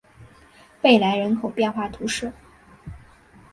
[0.81, 2.33] 贝莱人口变化图示